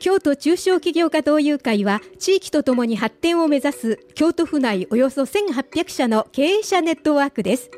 [0.00, 7.70] 京都中小企業家同友会は地域とともに発展を目指す京都府内およそ1800社の経営者ネットワークです。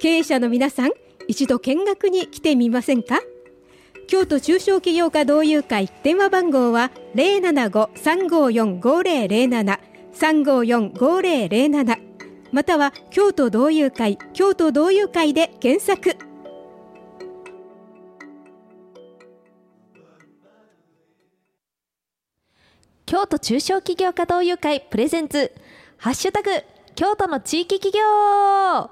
[0.00, 0.90] 経営者の皆さん
[1.28, 3.20] 一度見学に来てみませんか？
[4.08, 9.78] 京都中小企業家同友会電話番号は075-354-5007
[10.14, 11.98] 354-5007
[12.52, 16.16] または京都同友会京都同友会で検索。
[23.08, 25.52] 京都中小企業家同友会プレゼンツ。
[25.96, 26.50] ハッシュタグ
[26.96, 28.90] 京都の地域企業。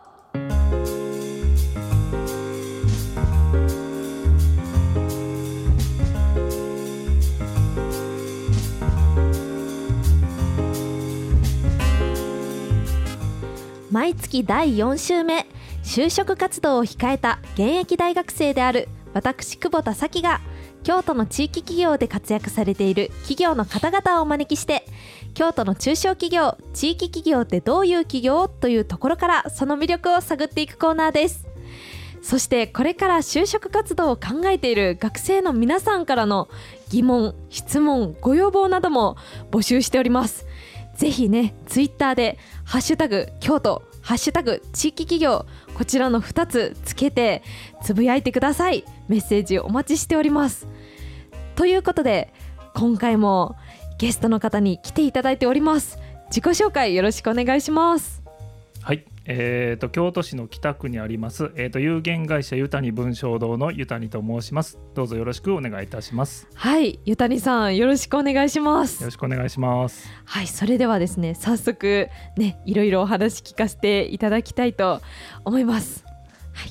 [13.91, 15.44] 毎月第4週目
[15.83, 20.41] 就職活動を控えた現役大学生である私久保田咲が
[20.84, 24.86] 京都の地域企業で活躍されている企業の方々をお招きして
[25.32, 31.48] 京都の中小企業地域企業ってどういう企業というところからその魅力を探っていくコーナーです。
[32.22, 36.48] そしてこれから就職活動を考えている学生の皆さんからの
[36.88, 39.19] 疑問質問ご要望なども
[39.50, 40.46] 募集しております。
[40.96, 47.42] ぜひねツイッターで「ハッシュタグ京都」「ハッシュタグ地域企業」こちらの2つつけて
[47.83, 48.84] つぶやいてください。
[49.08, 50.69] メッセージお待ちしております。
[51.56, 52.32] ということで
[52.75, 53.56] 今回も
[53.98, 55.98] ゲストの方に来ていただいております。
[56.27, 58.22] 自己紹介よろしくお願いします。
[58.82, 64.78] はい、えー、と京都市の北区にあります、えー、と有限会社ゆたに文章堂のゆたにと申します。
[64.94, 66.47] どうぞよろしくお願いいたします。
[66.55, 69.03] はいゆたにさんよろしくお願いします。
[69.03, 70.08] よろしくお願いします。
[70.25, 75.00] はいそれではですね早速ねいろいろお話聞かせていただきたいと
[75.44, 76.05] 思います。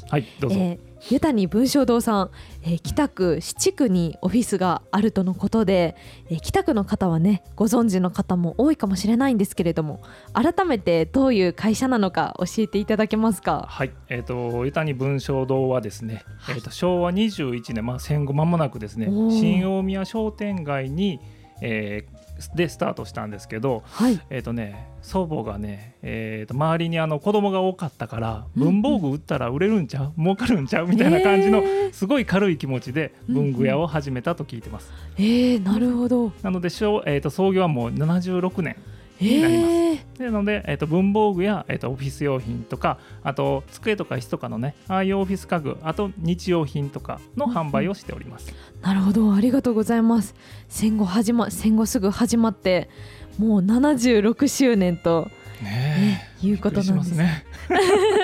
[0.10, 2.32] はいどうぞ、えー湯谷文章堂さん、
[2.64, 5.96] えー北区七区にオフィスがあるとのことで、
[6.30, 10.02] えー北区の方はねご存知の方も多いかもしれないんですけれども
[10.32, 13.66] 改めてどういう会社なのか教えていただけますか？
[13.68, 21.20] はい、えっ、と、ゆたに文章堂はですね、えっ、と、昭和21年、まあ、戦後間もなくですね新大宮商店街に、
[21.62, 22.13] えー
[22.56, 24.20] でスタートしたんですけど、はい。
[24.30, 28.82] えっ、とね、祖母がね、えー、と周りにあの子供が多かったから、うんうん。
[28.82, 30.14] 文房具売ったら売れるんちゃう？
[30.18, 30.88] 儲かるんちゃう？
[30.88, 31.94] みたいな感じの、えー。
[31.94, 34.92] すごい軽い気持ちで文具屋を始めたと聞いてます。
[35.18, 36.32] えー、なるほど。
[36.42, 38.76] なので、昭えー、と創業はもう76年
[39.22, 40.06] えなります。
[40.20, 49.34] ー、なので、えー、と文房具や、えー、とオフィス用品とかあと机とか椅子とかのねああいうオフィス家具あと日用品とかの販売をしております、なるほど。
[49.34, 50.36] ありがとうございます。
[50.68, 52.90] 戦後始ま戦後すぐ始まって
[53.38, 55.30] もう76周年と、
[55.62, 57.46] ねね、いうことなんですね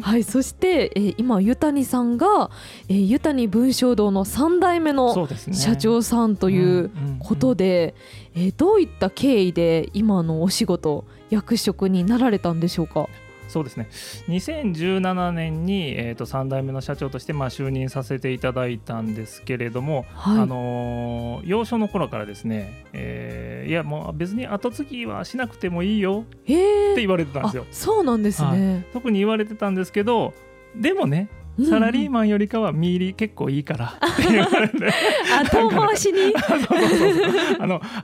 [0.00, 2.50] はいそして、えー今ゆたにさんが、
[2.88, 5.14] えー、ゆたに文章堂の3代目の
[5.54, 6.90] 社長さんという
[7.20, 7.94] ことで、
[8.34, 13.08] えーどういった経緯で今のお仕事役職になられたんでしょうか？
[13.48, 13.88] そうですね。
[14.28, 26.92] 2017年に、えー、と3代目の社長として、まあ、就任させていただいたんですけれども、はい、あのー幼少の頃からですね、えーいやもう別に後継ぎはしなくてもいいよえー。
[26.92, 27.66] って言われてたんであすよ。
[27.72, 30.34] そうなんですね、特に言われてたんですけど
[30.74, 33.86] でもねうんサラリーマンよりかは見入り結構いいから。
[33.86, 34.76] って言われて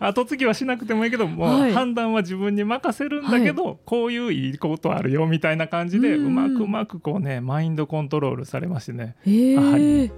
[0.00, 1.72] 後継ぎはしなくてもいいけどもう、はい。
[1.72, 9.16] 判断は自分に任せるんだけど、こういういいことあるよみたいな感じで、うまくうまくこうねマインドコントロールされましてね。
[9.26, 9.56] えー。
[9.56, 10.12] は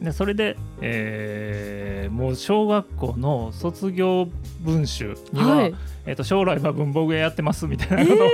[0.00, 4.28] でそれで、えーもう小学校の卒業
[4.62, 5.74] 文集には、はい。
[6.06, 8.28] えー、と将来は文房具屋やってますみたいなことを、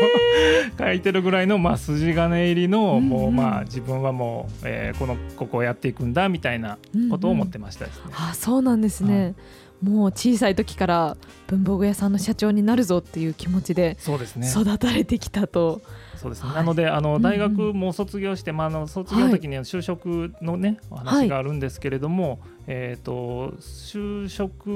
[0.79, 3.09] 書いてるぐらいの、まあ、筋金入りの、うんうん。
[3.09, 6.79] もうまあ自分はもう、えーこのここをやっていくんだみたいな
[7.11, 8.03] ことを思ってましたですね。
[8.15, 9.35] あそうなんですね、
[9.83, 11.17] もう小さい時から
[11.47, 14.51] 文房具屋さんの社長になるぞっていう気持ちでそうですね。
[14.51, 15.83] 育たれてきたと、
[16.17, 16.57] そうですね、はい。
[16.57, 24.67] なのであのうん大学も卒業して、まあ、あの卒業の時には就職のね、お話があるんですけれども、えー、と就職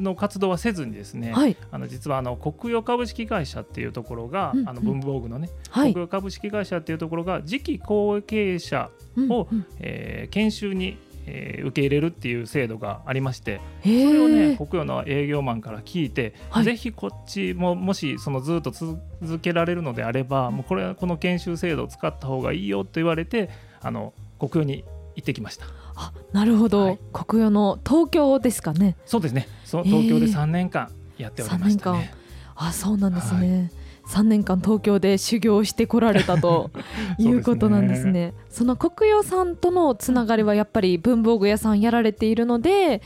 [0.00, 1.56] の活動はせずにですね、はい。
[1.70, 4.68] あの実はあの国用株式会社っていうところが、うんうん。
[4.68, 5.92] あの文房具のね、はい。
[5.92, 8.90] 国用株式会社っていうところが次期後継者、
[9.30, 9.66] をうんうん。
[9.80, 10.96] えー研修に、
[11.26, 16.64] えー受け入れるっていう制度がありましてそれをね国用の営業マンから聞いて、はい。
[16.64, 18.98] ぜひこっちももしそのずっと続
[19.40, 24.84] けられるのであればもうこれはこの研修制度を使った方がいいよと言われてあの国用に
[25.14, 25.66] 行ってきました。
[25.94, 26.98] あなるほど、はい。
[27.12, 28.96] 国用の東京ですかね。
[29.06, 29.46] そうですね。
[29.64, 32.12] そ東京で3年間やっておりましたね、
[32.54, 33.70] あそうなんですね、
[34.06, 36.70] 3年間東京で修行してこられたと
[37.18, 38.34] いうことなんですね。
[38.48, 43.02] その国用さんとのつながりはやっぱり文房具屋さんやられているので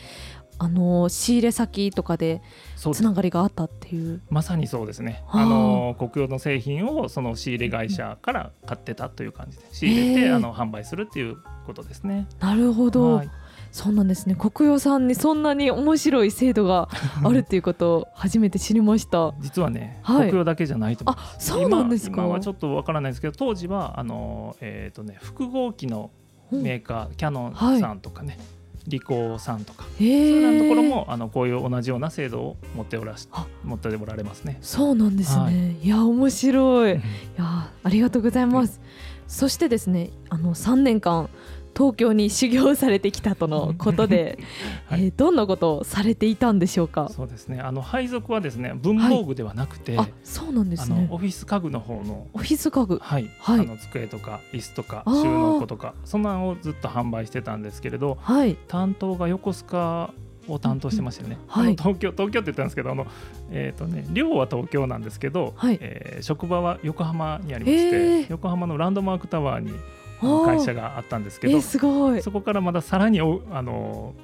[0.59, 2.41] あの仕入れ先とかで
[2.77, 4.23] つながりがあったっていう。
[4.31, 5.23] まさにそうですね。
[5.27, 5.43] はあ。
[5.43, 12.27] あの国用の製品をその仕入れ会社から買ってたという感じで仕入れてあの販売するっていうことですね。
[12.41, 13.31] なるほど、はい
[13.77, 14.35] そうなんですね。
[14.35, 16.89] 国用さんにそんなに面白い制度が
[17.23, 19.35] あるっていうことを初めて知りました。
[19.41, 20.29] 実はね、はい。
[20.29, 21.49] 国用だけじゃないと思いまあす。
[21.49, 22.17] そうなんですか。
[22.17, 26.11] 今今はちょっとわからないですけど当時はあのえっ、とね複合機の
[26.51, 28.39] メーカー、キャノンさんとかね、
[28.87, 33.47] リコーさんとか、へそういうようなところえもあのこういう同じような制度を持っておらしあ。
[33.63, 34.57] 持っておられますね。
[34.63, 35.87] そうなんですね、、はい。
[35.87, 36.93] や面白い。
[36.93, 37.01] いうん
[37.37, 38.81] やありがとうございます、
[39.27, 41.29] そしてですねあの3年間
[41.77, 44.39] 東京に修行されてきたとのことで、
[44.89, 45.05] はい。
[45.05, 47.09] えーどんなことをされていたんでしょうか？
[47.11, 47.61] そうですね。
[47.61, 51.07] あの配属はですね文房具ではなくて、あそうなんですね。
[51.11, 52.99] オフィス家具の方のオフィス家具。
[53.03, 53.61] はい、はい。
[53.61, 58.57] あの机とか椅子とか収納庫とかそんなんをずっと販売してたんですけれどはい。
[58.69, 60.11] 担当が横須賀
[60.49, 61.77] を担当してましたよね、うんはい。
[61.77, 63.07] 東京東京って言ったんですけどあの、
[63.51, 65.79] えーとね、寮は東京なんですけど、はい。
[65.81, 69.73] えー職場は横浜にありまして、横浜のランドマークタワーに
[70.21, 72.23] 会社があったんですけどえー、すごい。
[72.23, 74.15] そこからまださらにおあの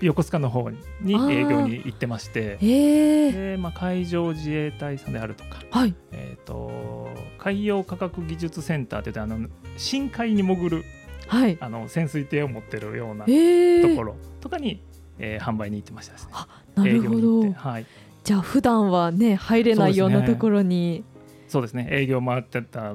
[0.00, 0.78] 横須賀の方に
[1.14, 5.94] 営業に行ってましてえー、で、まあ、海上自衛隊さんであるとかはい。
[6.10, 7.08] えー、と
[7.38, 10.84] 海洋科学技術センターって言ってあの深海に潜る
[11.28, 11.56] はい。
[11.60, 14.82] あの潜水艇を持ってるようなえー、ところとかに、
[15.18, 16.32] えー販売に行ってましたですね。
[16.74, 17.42] なるほど。
[17.44, 17.86] てはい、
[18.24, 21.04] じゃあ普段はね入れないようなところに。
[21.48, 21.86] そうですね。
[21.90, 22.94] 営業回ってた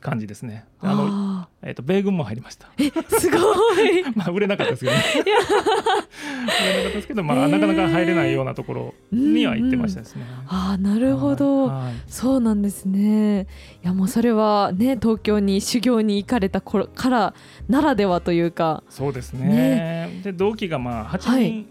[0.00, 0.64] 感じですね。
[0.80, 2.68] あのあえー、と米軍も入りました。
[2.76, 4.04] ーすごい。
[4.14, 5.02] まあ売れなかったですけどね。
[5.24, 7.48] 売れなかったですけど、まあ、えー。
[7.48, 10.24] なかなか入れないようなところには行ってましたですね。
[10.46, 11.72] あーなるほど、
[12.06, 13.46] そうなんですね。
[13.82, 17.34] いやもうそれはね東京に修行に行かれた頃から
[17.68, 18.82] ならではというか。
[18.88, 20.20] そうですね。
[20.22, 21.66] で同期がまあ8人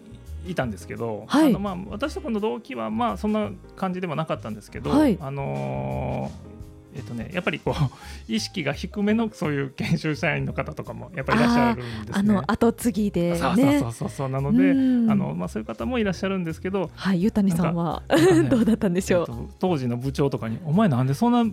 [0.48, 1.48] いたんですけど、はい。
[1.48, 5.18] あのまあ私とこの同期はまあそんな感じではなかったんですけど、はい。
[5.22, 6.53] あのー
[6.96, 12.12] えっとねやっぱりこう意識が低めのそういう研修社員の方とかもやっぱりいらっしゃるんですね。
[12.14, 13.38] あの後継ぎでね。
[13.38, 14.30] そうそうそうそう。
[14.30, 15.12] なので、うん。
[15.12, 21.52] あのまあそういう方もいらっしゃるんですけど、はいゆたにさんはねどうだったんでしょう、えっと当時の部長とかに「お前なんでそんな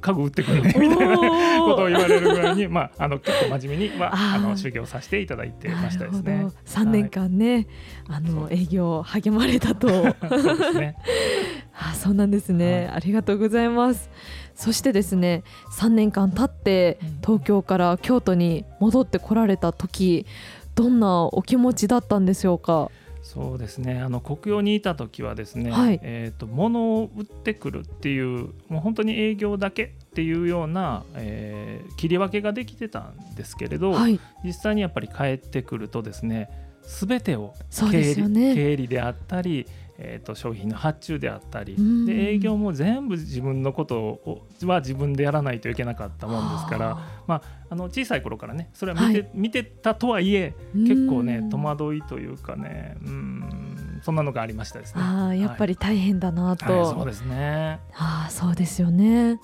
[0.00, 4.36] 家具売ってくるね」みたいなことを言われるぐらいに、まあ、あの結構真面目にはあー。
[4.36, 6.56] あの修行させていただいてましたですねなるほど。
[6.66, 7.66] 3年間ね、
[8.08, 9.86] あの営業励まれたと。
[9.86, 10.96] はいそうですね。
[11.74, 12.96] あそうなんですね、はい。
[12.96, 14.10] ありがとうございます
[14.54, 15.42] そしてですね
[15.78, 17.18] 3年間経ってうん。
[17.20, 20.26] 東京から京都に戻ってこられた時
[20.74, 22.90] どんなお気持ちだったんでしょうか？
[23.22, 24.00] そうですね。
[24.00, 26.00] あの国用にいた時はですね、はい。
[26.02, 34.18] えー、と物を売ってくるっていうもう本当に営業だけっていうような、えー切り分けができてたんですけれど、はい。
[34.44, 36.50] 実際にやっぱり帰ってくるとですね
[36.86, 38.54] 全てを経理,、ね。
[38.54, 39.66] 経理であったり、
[39.98, 42.06] えー、と商品の発注であったりうん。
[42.06, 49.30] で営業も全部自分のことをは自分でやらないといけなかったもんですからまあ、あの小さい頃からねそれは見て,、はい。
[49.34, 50.84] 見てたとはいえうん。
[50.88, 55.00] 結構ね戸惑いというかねうんそんなのがありましたですね。
[55.02, 57.78] あーやっぱり大変だなと、はい、はいそうですね。
[57.94, 59.38] ああそうですよね。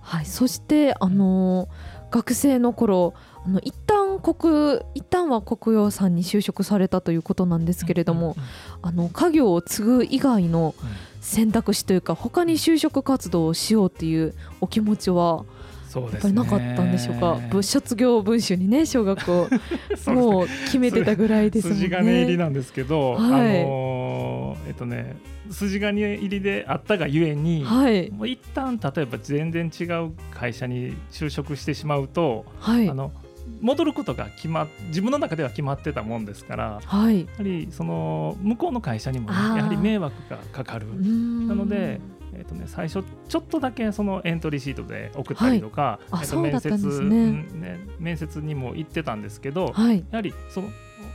[0.00, 3.12] はい、そしてあのー学生の頃
[3.44, 8.48] あの一旦国一旦は国用さんに就職されたということなんですけれども、うんうん
[8.80, 10.88] あの家業を継ぐ以外のうん。
[11.20, 15.44] 選択肢というか他に就職活動をしようっていうお気持ちは
[15.94, 16.20] やっ。
[16.20, 17.38] ぱりなかったんでしょうか？
[17.50, 19.48] ぶ卒業文集にね小学校。
[20.12, 21.82] もう決めてたぐらいですもんね。
[21.82, 23.62] 筋金入りなんですけど、はい。
[23.62, 25.16] あのーえっとね
[25.50, 28.10] 筋金入りであったがゆえに、はい。
[28.10, 32.88] もう一旦例えば全然違う会社に就職してしまうと、はい。
[32.88, 33.10] あの
[33.60, 37.26] 戻ることが決まっ自分の中では決まってたもんですからやはい。
[37.36, 40.86] はりその向こうの会社にもね、やはり迷惑がかかる。
[41.00, 42.00] ななので、
[42.34, 49.98] えーとね、最初ちょっとだけそのエントリーシートで送ったりとか、はいあえーと面接うんね面接にも行ってたんですけど、はい。
[50.10, 50.68] やはりその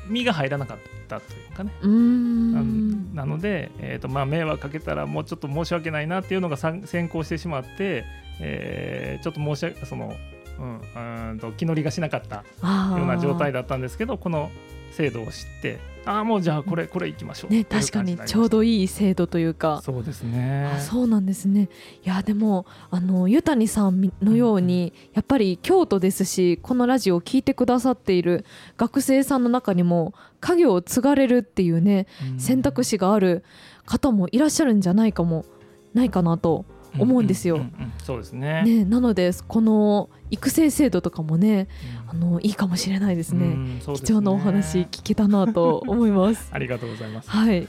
[0.07, 3.15] 身が入らなかったというかね、うーん。
[3.15, 8.03] なので、えーとまあ、迷惑かけたらもうちょっと申し訳ないなっていうのがさ先行してしまって、
[8.39, 10.13] えーちょっと申し訳その、
[10.59, 14.51] うん、うーんと気乗りがしなかったような状態だだったんですけどこの
[14.91, 17.53] 制度を知ってああもうじゃあこれこれ行きましょう。
[17.53, 19.81] ね確かにちょうどいい制度というか。
[19.81, 20.69] そうですね。
[20.75, 21.69] あそうなんですね。
[22.03, 28.43] いやでもあの湯谷さんのように、やっぱり京都ですしこのラジオを聞いてくださっている
[28.75, 32.39] 学生さんの中にも家業を継がれるっていうねうん。
[32.39, 33.45] 選択肢がある
[33.85, 35.45] 方もいらっしゃるんじゃないかも
[35.93, 36.65] ないかなと
[36.97, 37.65] 思うんですよ。
[38.03, 41.67] そうですねねなのでこの育成制度とかもね、
[42.07, 43.79] あのいいかもしれないですね。
[43.81, 46.49] すね貴重なお話聞けたなと思います。
[46.53, 47.29] ありがとうございます。
[47.29, 47.67] はい。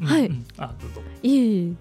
[0.00, 0.30] はい。
[0.58, 1.02] あどうぞ。
[1.22, 1.76] いえい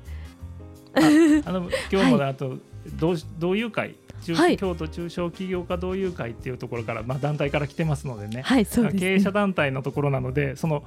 [0.96, 1.42] え。
[1.46, 2.58] あの 今日もあと
[3.00, 3.96] 同同友会？
[4.24, 10.84] 中、はい、京都中小企業家同友会っていうところから、まあ、団体から来てますのでね,、はいですね経営者団体のところなのでその、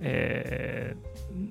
[0.00, 0.96] え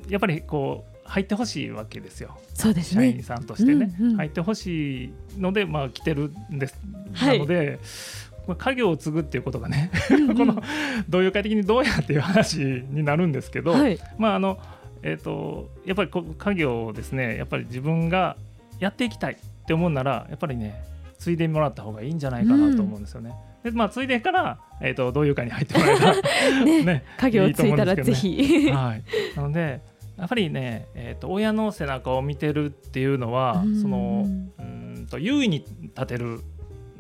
[0.08, 2.38] ー、やっぱりこう入ってほしいわけですよ。
[2.54, 6.78] そうです、ね、社員さんとしてね、うんうん、入ってほしいので、まあ、来てるんです、
[7.14, 7.80] はい、なので
[8.58, 9.90] 家業を継ぐっていうことがね
[10.36, 10.62] この
[11.08, 14.60] 同友会的にどうやっていう話になるんですけど、はい、まああの
[15.04, 18.38] えーと、やっぱり家業をですねやっぱり自分が
[18.80, 20.82] やっていきたいって思うならやっぱりね
[21.20, 23.34] 継いでもらった方がいいんじゃないかなと思うんですよね。
[23.64, 26.16] うん、でまあ継いでから、えーと、同友会に入ってもらえたら
[26.64, 28.72] ね ね家業を継いだらぜひ。
[28.72, 29.04] はい、
[29.36, 29.82] なので
[30.18, 34.26] やっぱりね、えーと、親の背中を見てるっていうのは、うん、その
[34.60, 35.66] うんと優位に
[35.96, 36.42] 立てる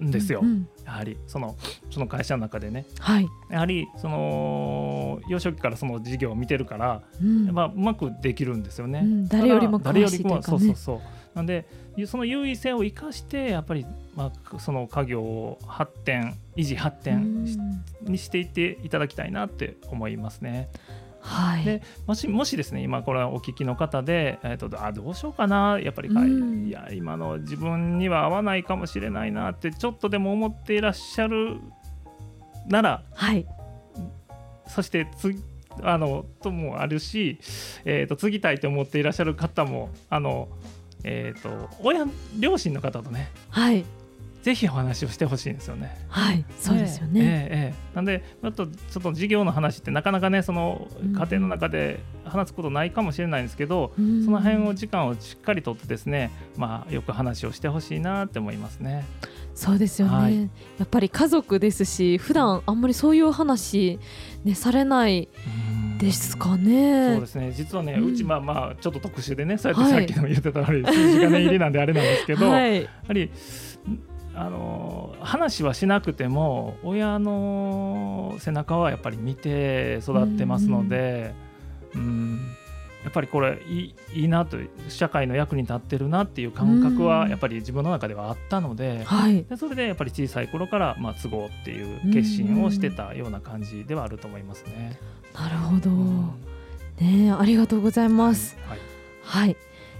[0.01, 1.55] んですよ、うんうん、やはりその
[1.91, 11.01] その会社の中でね、はい、やはりその幼少期からその事業を見てるから、うん、まあ、うまくできるんですよね、うん、誰よりも詳しいというか、ね、そうそうそう。
[11.35, 11.65] なんで
[12.05, 17.43] その優位性を生かしてやっぱり、まあ、その家業を発展維持発展
[18.01, 20.69] にしていっていただきたいなって思いますね。
[21.23, 31.61] はい、でもしもしですね今これはお聞きの方で、えーと、あどうしようかなやっぱり、いや今の自分には合わないかもしれないなってちょっとでも思っていらっしゃる
[32.67, 33.45] なら、はい、
[34.67, 35.33] そしてつ
[35.81, 37.39] あのともあるし、
[37.85, 40.49] えーと、継ぎたいと思っていらっしゃる方もあの
[41.05, 43.83] えーと、親両親の方とね、はい、
[44.43, 45.97] ぜひお話をしてほしいんですよね。
[46.09, 59.05] はいそうですよね、えーえー、なんでちょっとちょっと事業の話ってなかなかねその家庭の中で話すことないかもしれないんですけど、うん、その辺を時間をしっかりとってですね、まあ、よく話をしてほしいなって思いますね。
[59.55, 60.49] そうですよね、はい、や
[60.83, 63.99] っぱり家族ですし普段あんまりそういう話、
[64.43, 65.29] ね、されない。
[65.77, 67.13] うんですかね。
[67.13, 67.51] そうですね。
[67.55, 73.31] 実はね、うん、ちまあまあちょっと特殊でね、そうやってさっきの言ってた通り、数字がね入りなんであれなんですけど、 はい、やはり
[74.35, 81.33] あの話はしなくても親の背中はやっぱり見て育ってますので、
[81.93, 82.55] うん、うん
[83.03, 94.97] やっぱりこれいいいいなと社会の役に立ってるなっていう感覚はやっぱり自分の中ではあったのではい、でそれでやっぱり小さい頃からまあ都合っていう決心をしてたような感じではあると思いますね。
[95.33, 95.89] なるほど、
[97.01, 98.55] ねありがとうございます。
[98.67, 98.79] はい、
[99.23, 99.57] はい、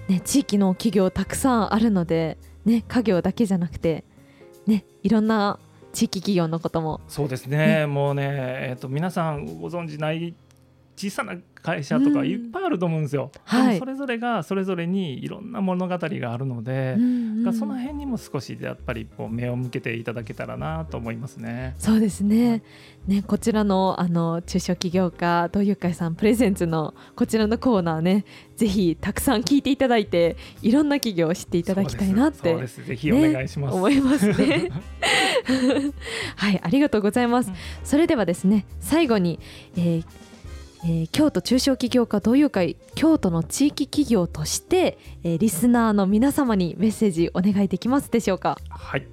[0.08, 4.04] ね地域の企業たくさんあるのでね家業だけじゃなくてね
[5.04, 5.60] いろんな
[5.92, 7.02] 地域企業のことも。
[7.08, 10.34] そうですね、ね、もうね、えーと皆さんご存知ない
[10.96, 13.32] 小さな会社とかいっぱいあると思うんですよ。
[13.34, 21.74] うんはい、それぞれがそれぞれにいろんな物語があるので、うんうん、その辺にも少しやっぱりこう目を向けていただけたらなと思いますね。
[21.80, 22.64] そうですね。
[23.08, 28.26] ねこちらのあの中小企業家同友会さんプレゼンツのこちらのコーナーね、
[28.58, 34.70] ぜひたくさん聞いていただいていろんな企業を知っていただきたいなってぜひお願いします、ね、思いますね。
[36.36, 37.52] はいありがとうございます。
[37.86, 39.40] それではですね最後に、
[39.78, 40.06] えー
[40.86, 48.58] えー、京都中小企業家同友会京都の地域企業として、えー、リスナーの皆様にメッセージお願いできますでしょうか？
[48.70, 49.08] はい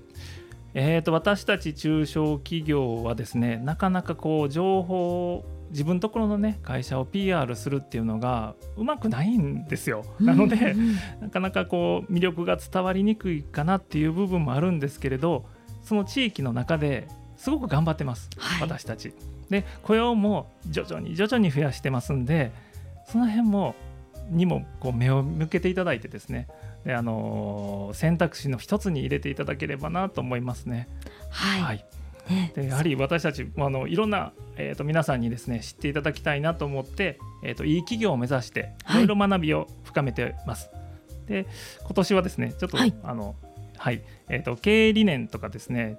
[0.74, 10.04] えーと、私たち中小企業はですねなかなかこう情報自分のところのね会社を PR するっていうのがうまくないんですよ。
[10.20, 10.74] なので、
[11.20, 15.46] なかなかこう魅力が伝わりにくいかなっていう部分もあるんですけれど
[15.82, 17.06] その地域の中で
[17.40, 19.14] すごく頑張ってます、はい、私たち。
[19.48, 22.52] で雇用も徐々に徐々に増やしてますんで
[23.06, 23.74] その辺も
[24.28, 26.48] にもこう目を向けていただいてですね。
[26.84, 30.86] で、あのー、選択肢の一つに入れていただければなと思いますね。
[31.30, 31.84] はい、はい。
[32.54, 38.94] でやはり私たちあのいろんな、えーと、皆さんにですね知っていただきたいなと思って、えーと、いい企業を目指してい。
[38.96, 40.68] ろいろ学びを深めてます。
[40.68, 40.78] は
[41.24, 41.46] い、で
[41.80, 43.34] 今年はですねちょっと、はい、あの
[43.78, 44.02] はい。
[44.28, 45.98] えーと経営理念とかですね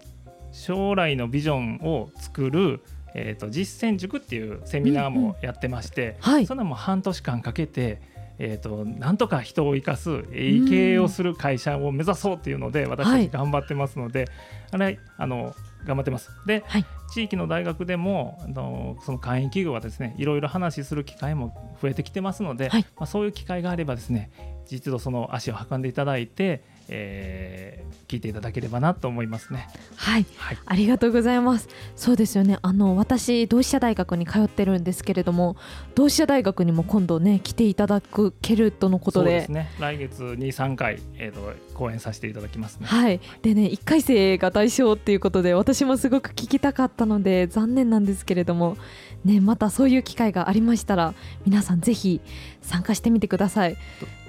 [0.51, 2.81] 将来のビジョンを作る
[3.13, 8.01] えーと、実践塾っていうセミナーもやってまして、うんうんはい、そんなも半年間かけて、
[8.39, 14.29] えーと、なんとか人を生かす経営をする会社を目指そうっていうので、私たち頑張ってますので、はい、
[14.71, 15.53] あれあの
[15.85, 16.31] 頑張ってます。
[16.45, 24.31] で、はい、地域の大学でもあのその会員企業はですねいろいろ話する機会も増えてきてますので、はい、まあ、そういう機会があればですね
[24.65, 29.69] 実度その足を運んでいただいて、えー聞いていただければなと思いますね。
[29.95, 31.69] はいはい、ありがとうございます。
[31.95, 32.59] そうですよね。
[32.61, 35.55] あの私同志社大学に通ってるんですけれども、
[35.95, 38.01] 同志社大学にも今度ね来ていただ
[38.41, 39.71] けるとのことで、そうですね。
[39.79, 42.87] 来月に3回えっ、と講演させていただきますね。
[42.87, 43.21] はい。
[43.41, 48.75] でね1回生が対象っていうことで、私もすごく聞きたかったので残念なんですけれども、
[49.23, 51.13] ねまたそういう機会がありましたら
[51.45, 52.19] 皆さんぜひ
[52.61, 53.77] 参加してみてください。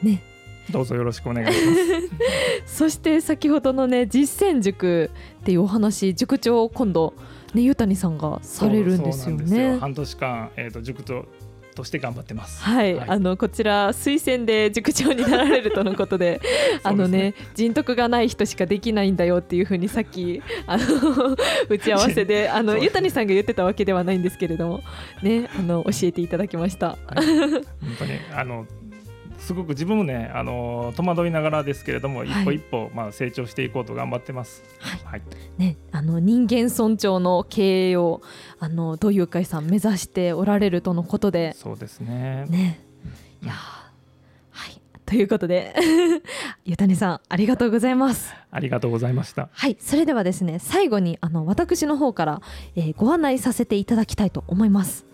[0.05, 0.32] ね。
[0.71, 1.83] どうぞよろしくお願いします。
[2.79, 7.15] そして先ほどのね実践塾っていうお話塾長を今度
[7.55, 9.79] ねゆうたにさんがされるんですよそうなんですよね。
[9.79, 11.27] 半年間えっ、と塾長
[11.75, 12.63] として頑張ってます。
[12.63, 16.41] はい、はいあのこちら推薦で塾長になられるとのことで
[16.83, 20.85] あのね人徳がない人しかできないんだよっていうふうにさっきあの
[21.69, 24.83] 打ち合わせであのゆたにさんが言ってたわけではないんですけれども
[25.23, 26.99] ねあの教えていただきました。
[27.07, 27.63] はい本
[27.99, 28.67] 当にあの
[29.43, 34.63] すごく自分もねあの戸惑いながらですけれども、はい一歩一歩まあ成長していこうと頑張ってます。
[34.79, 35.23] はいはい。
[35.59, 38.23] ね、あの人間尊重の経営を
[38.61, 42.47] あの土友会さん目指しておられるとのことでそうですね。
[42.49, 42.81] ね
[43.43, 43.57] いやー
[44.51, 45.75] はいということで
[46.65, 48.33] ゆたにさんありがとうございます。
[48.51, 49.49] ありがとうございました。
[49.53, 52.43] はいそれではですね最後にあの私の方から、
[52.77, 55.05] えーご案内させていただきたいと思います。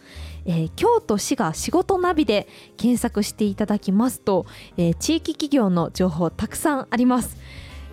[0.48, 7.36] えー京都市が仕事ナビで検索していただきますと、えー地域企業の情報たくさんあります。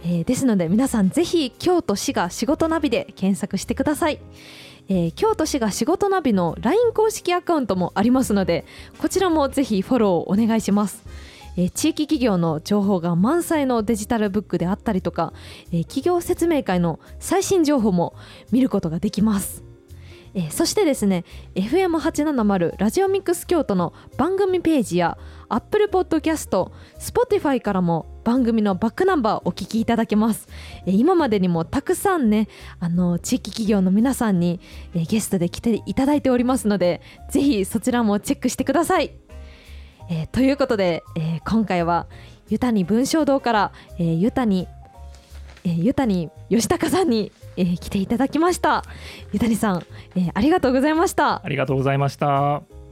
[0.03, 4.19] えーですので皆さんぜひ京都市が仕事ナビで検索してください。
[4.87, 8.65] えー京都市が仕事ナビの LINE 公式アカウントもありますので
[8.99, 11.03] こちらもぜひフォローをお願いします。
[11.57, 15.33] えー地域企業の情報が満載のデジタルブックであったりとか、
[15.73, 18.15] えー企業説明会の最新情報も
[18.49, 19.64] 見ることができます。
[20.35, 21.23] えーそしてですね
[21.55, 30.47] FM870 ラジオミックス京都の番組ページや Apple Podcast、Spotify からも番組のバックナンバーお聞きいただけます、
[30.85, 32.49] えー今までにもたくさんね
[32.79, 34.59] あの地域企業の皆さんに、
[34.93, 39.11] えーゲストで来ていただいておりますのでぜひそちらもチェックしてください、
[40.09, 42.07] えーということで、え今回は
[42.49, 44.67] ゆたに文章堂から、えーゆたに
[45.63, 48.83] えーゆたに吉高さんに、えー来ていただきました。
[49.31, 49.85] ゆたにさん、
[50.15, 51.41] えーありがとうございました。
[51.43, 52.84] ありがとうございました。